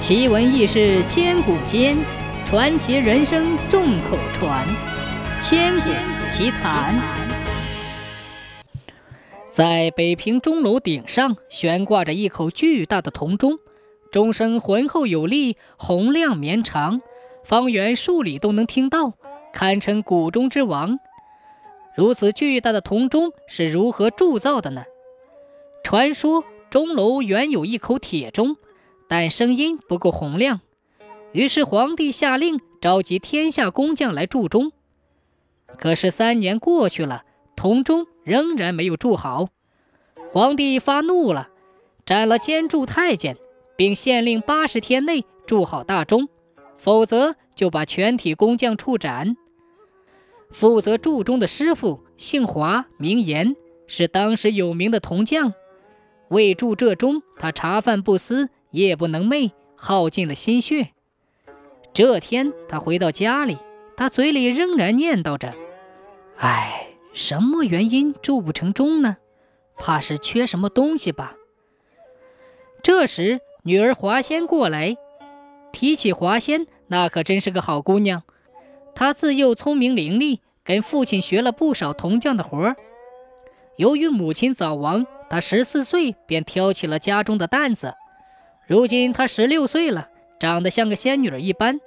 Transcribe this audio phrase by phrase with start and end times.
[0.00, 1.94] 奇闻异事千古间，
[2.46, 4.66] 传奇人生众口传。
[5.42, 5.90] 千古
[6.30, 6.98] 奇谈。
[9.50, 13.58] 在北平钟楼顶上悬挂着一口巨大的铜钟，
[14.10, 17.02] 钟声浑厚有力，洪亮绵长，
[17.44, 19.12] 方圆数里都能听到，
[19.52, 20.98] 堪称古钟之王。
[21.94, 24.84] 如此巨大的铜钟是如何铸造的呢？
[25.84, 28.56] 传说钟楼原有一口铁钟。
[29.10, 30.60] 但声音不够洪亮，
[31.32, 34.70] 于是皇帝下令召集天下工匠来铸钟。
[35.76, 37.24] 可是三年过去了，
[37.56, 39.48] 铜钟仍然没有铸好。
[40.30, 41.48] 皇帝发怒了，
[42.06, 43.36] 斩了监铸太监，
[43.74, 46.28] 并限令八十天内铸好大钟，
[46.78, 49.36] 否则就把全体工匠处斩。
[50.52, 53.56] 负责铸钟的师傅姓华，名严，
[53.88, 55.52] 是当时有名的铜匠。
[56.28, 58.50] 为铸这钟，他茶饭不思。
[58.70, 60.88] 夜不能寐，耗尽了心血。
[61.92, 63.58] 这天，他回到家里，
[63.96, 65.54] 他嘴里仍然念叨着
[66.38, 69.16] ：“哎，什么原因铸不成钟呢？
[69.76, 71.34] 怕是缺什么东西吧。”
[72.82, 74.96] 这时，女儿华仙过来，
[75.72, 78.22] 提起华仙，那可真是个好姑娘。
[78.94, 82.76] 她自幼聪明伶俐，跟父亲学了不少铜匠的活儿。
[83.76, 87.94] 由于母亲早亡，她十四岁便挑起了家中的担子。
[88.70, 91.80] 如今她十六岁了，长得像个仙女一般，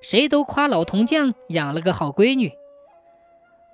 [0.00, 2.50] 谁都夸老铜匠养了个好闺女。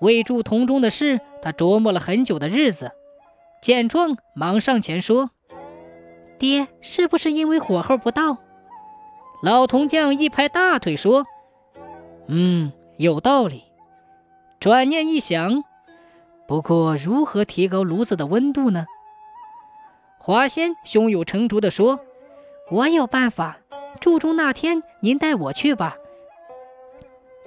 [0.01, 2.91] 为铸铜钟的事，他琢磨了很久的日子。
[3.63, 5.31] 见状，忙上前说
[6.41, 8.39] ：“爹，是不是因为火候不到？”
[9.45, 11.25] 老铜匠一拍大腿说
[12.27, 13.63] ：“嗯，有道理。”
[14.59, 15.63] 转念一想，
[16.49, 18.87] 不过如何提高炉子的温度呢？
[20.19, 22.01] 华仙胸有成竹地说。
[22.69, 23.61] 我有办法，
[24.01, 25.97] 铸钟那天您带我去吧。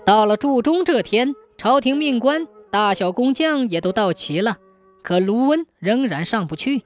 [0.06, 4.58] 到了铸钟这天，朝廷命官、大小工匠也都到齐了，
[5.04, 6.84] 可炉温仍然上不去。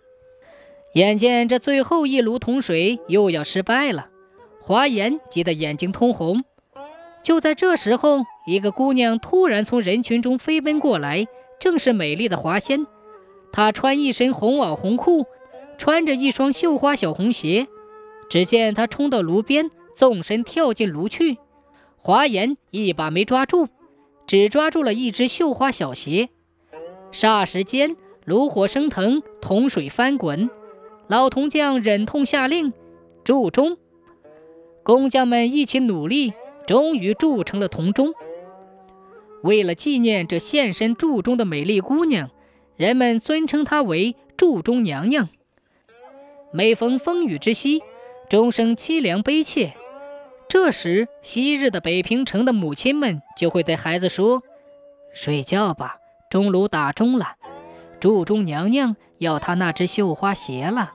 [0.95, 4.07] 眼见这最后一炉铜水又要失败了，
[4.59, 6.43] 华严急得眼睛通红。
[7.21, 11.27] 就在这时候，一个姑娘突然从人群中飞奔过来，
[11.59, 12.87] 正是美丽的华仙。
[13.51, 15.27] 她穿一身红袄红裤，
[15.77, 17.67] 穿着一双绣花小红鞋。
[18.33, 21.37] 只见他冲到炉边，纵身跳进炉去。
[21.97, 23.67] 华严一把没抓住，
[24.25, 26.29] 只抓住了一只绣花小鞋。
[27.11, 27.95] 霎时间，
[28.25, 30.49] 炉火升腾，铜水翻滚。
[31.07, 32.73] 老铜匠忍痛下令
[33.23, 33.77] 铸钟。
[34.81, 36.33] 工匠们一起努力，
[36.65, 38.15] 终于铸成了铜钟。
[39.43, 42.31] 为了纪念这现身铸钟的美丽姑娘，
[42.77, 45.29] 人们尊称她为铸钟娘娘。
[46.51, 47.83] 每逢风雨之夕，
[48.33, 49.75] 终生凄凉悲切，
[50.49, 54.41] 这时昔日的北平城的母亲们就会对孩子说
[55.13, 55.97] ：“睡觉吧，
[56.31, 57.35] 钟楼打钟了，
[57.99, 60.93] 祝钟娘娘要她那只绣花鞋了。”